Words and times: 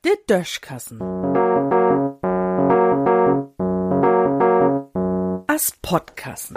De 0.00 0.16
Döschkassen. 0.26 0.98
As 5.46 5.72
Podkassen. 5.80 6.56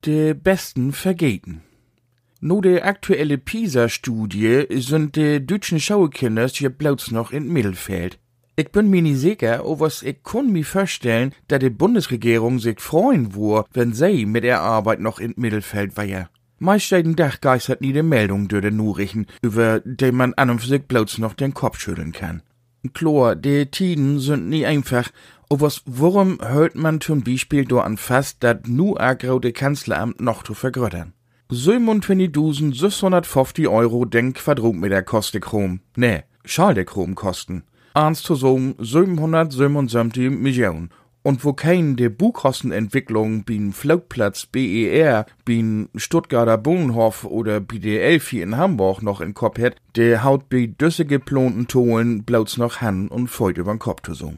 De 0.00 0.34
besten 0.42 0.92
vergeten. 0.92 1.62
No 2.40 2.60
de 2.60 2.82
aktuelle 2.82 3.36
PISA-Studie 3.36 4.66
sind 4.70 5.14
de 5.14 5.44
deutschen 5.44 5.78
Schauekinders 5.78 6.56
hier 6.56 6.70
bloß 6.70 7.10
noch 7.10 7.32
in 7.32 7.52
Mittelfeld. 7.52 8.18
Ich 8.60 8.70
bin 8.72 8.90
mir 8.90 9.00
nicht 9.00 9.20
sicher, 9.20 9.64
ob 9.64 9.80
was 9.80 10.02
ich 10.02 10.22
kann 10.22 10.52
mir 10.52 10.66
vorstellen, 10.66 11.32
dass 11.48 11.60
die 11.60 11.70
Bundesregierung 11.70 12.58
sich 12.58 12.78
freuen 12.78 13.34
wur, 13.34 13.64
wenn 13.72 13.94
sie 13.94 14.26
mit 14.26 14.44
der 14.44 14.60
Arbeit 14.60 15.00
noch 15.00 15.18
in 15.18 15.32
Mittelfeld 15.38 15.96
war. 15.96 16.28
Meist 16.58 16.90
jeden 16.90 17.16
Tag 17.16 17.40
geistert 17.40 17.80
nie 17.80 17.94
de 17.94 18.02
Meldung 18.02 18.48
durch 18.48 18.60
den 18.60 18.76
Nachrichten, 18.76 19.28
über 19.40 19.80
die 19.86 20.12
man 20.12 20.34
an 20.34 20.50
und 20.50 20.60
für 20.60 20.68
sich 20.68 20.82
bloß 20.82 21.16
noch 21.16 21.32
den 21.32 21.54
Kopf 21.54 21.80
schütteln 21.80 22.12
kann. 22.12 22.42
Klar, 22.92 23.34
die 23.34 23.64
Tiden 23.64 24.20
sind 24.20 24.50
nie 24.50 24.66
einfach, 24.66 25.08
aber 25.48 25.62
was, 25.62 25.80
warum 25.86 26.38
hört 26.42 26.74
man 26.74 27.00
zum 27.00 27.22
Beispiel 27.22 27.64
do 27.64 27.80
an 27.80 27.96
fast, 27.96 28.44
dat 28.44 28.68
nu 28.68 28.98
agraute 28.98 29.54
Kanzleramt 29.54 30.20
noch 30.20 30.42
zu 30.42 30.52
vergröttern? 30.52 31.14
27.650 31.50 33.70
Euro 33.70 34.04
den 34.04 34.34
Quadratmeter 34.34 35.02
koste 35.02 35.40
Chrom. 35.40 35.80
Nee, 35.96 36.24
schall 36.44 36.74
der 36.74 36.84
Chrom 36.84 37.14
kosten. 37.14 37.64
Eins 37.92 38.22
zu 38.22 38.36
so 38.36 38.58
777 38.78 40.30
Millionen. 40.30 40.90
Und 41.22 41.44
wo 41.44 41.52
kein 41.52 41.96
de 41.96 42.08
Buchkostenentwicklung 42.08 43.44
bin 43.44 43.72
Flugplatz 43.72 44.46
BER, 44.46 45.26
bin 45.44 45.88
Stuttgarter 45.94 46.56
Bohnenhof 46.56 47.24
oder 47.24 47.60
de 47.60 47.98
Elfi 47.98 48.40
in 48.40 48.56
Hamburg 48.56 49.02
noch 49.02 49.20
in 49.20 49.34
Kopf 49.34 49.58
hat, 49.58 49.76
der 49.96 50.24
haut 50.24 50.48
bi 50.48 50.68
düsse 50.68 51.04
geplonten 51.04 51.68
Tolen 51.68 52.22
blauts 52.22 52.56
noch 52.56 52.80
Han 52.80 53.08
und 53.08 53.28
feut 53.28 53.58
übern 53.58 53.78
Kopf 53.78 54.02
zu 54.02 54.14
so. 54.14 54.34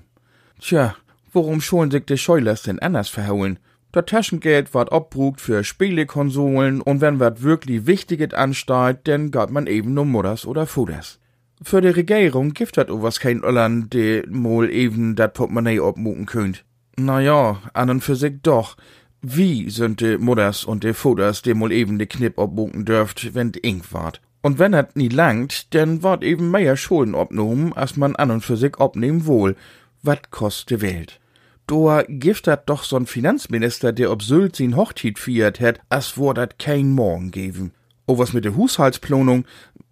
Tja, 0.61 0.97
warum 1.33 1.61
schon 1.61 1.93
sich 1.93 2.05
de 2.07 2.17
Scheulers 2.17 2.63
denn 2.63 2.81
anders 2.81 3.11
verhauen? 3.11 3.59
Das 3.93 4.07
Taschengeld 4.07 4.73
ward 4.75 4.91
abbrugt 4.91 5.41
für 5.41 5.63
Spielekonsolen 5.63 6.81
und 6.81 7.01
wenn 7.01 7.21
wat 7.21 7.43
wirklich 7.43 7.87
Wichtiges 7.87 8.33
ansteht, 8.33 9.01
dann 9.05 9.31
gab 9.31 9.51
man 9.51 9.67
eben 9.67 9.95
nur 9.95 10.07
Mutters 10.07 10.47
oder 10.47 10.67
Futters. 10.67 11.21
Für 11.65 11.81
die 11.81 11.89
Regierung 11.89 12.55
gibt 12.55 12.77
dat 12.77 12.89
was 12.91 13.21
kein 13.21 13.43
Irland, 13.43 13.93
de 13.95 14.27
mol 14.29 14.69
eben 14.71 15.15
dat 15.15 15.35
Portemonnaie 15.35 15.81
obmucken 15.81 16.27
könnt. 16.27 16.65
Na 16.97 17.21
ja, 17.21 17.63
an 17.73 17.91
und 17.91 18.03
für 18.03 18.17
sich 18.17 18.35
doch. 18.43 18.77
Wie 19.21 19.71
sind 19.71 20.01
de 20.01 20.19
Mutters 20.19 20.65
und 20.65 20.83
de 20.83 20.93
Futters, 20.93 21.43
de 21.43 21.55
mol 21.55 21.71
eben 21.71 21.99
de 21.99 22.07
Knipp 22.07 22.37
obmucken 22.39 22.85
dürft, 22.85 23.35
wenn 23.35 23.53
ink 23.63 23.93
ward? 23.93 24.21
Und 24.43 24.59
wenn 24.59 24.73
dat 24.73 24.97
nie 24.97 25.09
langt, 25.09 25.73
dann 25.73 26.03
ward 26.03 26.25
eben 26.25 26.51
mehr 26.51 26.77
Schulden 26.77 27.15
obnommen, 27.15 27.73
als 27.75 27.97
man 27.97 28.17
an 28.17 28.33
und 28.33 28.45
für 28.45 28.57
sich 28.57 28.81
obnehmen 28.81 29.27
wohl. 29.27 29.55
Wat 30.03 30.33
kost 30.33 30.69
de 30.71 30.81
Welt? 30.81 31.21
Doa 31.69 32.03
gift 32.09 32.49
dat 32.49 32.69
doch 32.69 32.83
so'n 32.83 33.07
Finanzminister, 33.07 33.93
der 33.93 34.11
ob 34.11 34.23
Sylt 34.23 34.57
sin 34.57 34.75
Hochtit 34.77 35.19
fiert 35.21 35.61
het, 35.61 35.79
as 35.89 36.17
wor 36.19 36.35
dat 36.35 36.59
kein 36.59 36.91
Morgen 36.91 37.31
geben. 37.31 37.71
O 38.07 38.19
was 38.19 38.33
mit 38.33 38.45
der 38.45 38.57
Haushaltsplanung? 38.57 39.45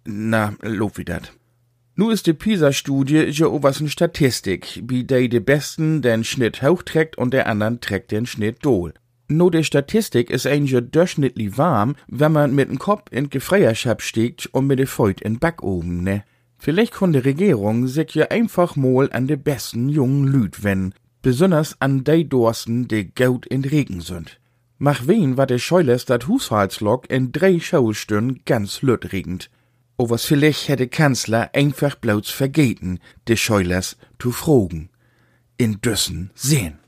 Na, 0.03 0.53
lob 0.61 0.97
wie 0.97 1.05
dat. 1.05 1.31
Nu 1.93 2.09
ist 2.09 2.25
die 2.25 2.33
PISA-Studie 2.33 3.25
ja 3.31 3.47
o 3.47 3.63
was 3.63 3.81
n 3.81 3.89
Statistik, 3.89 4.81
wie 4.87 5.03
de 5.03 5.27
de 5.27 5.41
Besten 5.41 6.01
den 6.01 6.23
Schnitt 6.23 6.61
hoch 6.63 6.83
trägt 6.83 7.17
und 7.17 7.33
der 7.33 7.47
anderen 7.47 7.81
trägt 7.81 8.11
den 8.11 8.25
Schnitt 8.25 8.63
dohl. 8.63 8.93
No 9.27 9.49
de 9.49 9.61
Statistik 9.63 10.29
is 10.29 10.45
eigentlich 10.45 10.89
durchschnittlich 10.89 11.57
warm, 11.57 11.95
wenn 12.07 12.31
man 12.31 12.55
mit 12.55 12.69
dem 12.69 12.79
Kopf 12.79 13.11
in 13.11 13.29
Gefreierschap 13.29 14.01
stiegt 14.01 14.47
und 14.53 14.67
mit 14.67 14.79
de 14.79 14.85
Feut 14.85 15.19
in 15.19 15.39
Backoben, 15.39 16.03
ne? 16.03 16.23
Vielleicht 16.57 16.93
kann 16.93 17.11
die 17.11 17.19
Regierung 17.19 17.87
sich 17.87 18.15
ja 18.15 18.27
einfach 18.27 18.75
mal 18.77 19.11
an 19.11 19.27
de 19.27 19.35
besten 19.35 19.89
jungen 19.89 20.27
Lüd 20.27 20.63
wenden, 20.63 20.93
besonders 21.21 21.75
an 21.81 22.05
de 22.05 22.23
Dorsten, 22.23 22.87
de 22.87 23.03
Gaut 23.15 23.45
in 23.47 23.65
Regen 23.65 23.99
sind. 23.99 24.39
Mach 24.77 25.07
wen 25.07 25.35
war 25.37 25.47
de 25.47 25.59
Scheules 25.59 26.05
dat 26.05 26.27
Haushaltslog 26.27 27.09
in 27.09 27.31
drei 27.31 27.59
Schaustunden 27.59 28.41
ganz 28.45 28.81
lütregend. 28.81 29.49
O 29.49 29.60
was 30.09 30.25
vielleicht 30.25 30.67
hätte 30.67 30.87
Kanzler 30.87 31.51
einfach 31.53 31.95
bloß 31.95 32.29
vergeten, 32.29 32.99
de 33.27 33.35
Scheules 33.35 33.97
zu 34.19 34.31
fragen. 34.31 34.89
In 35.57 35.79
Düssen 35.81 36.31
sehen. 36.33 36.80